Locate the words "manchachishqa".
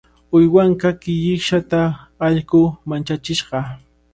2.95-3.59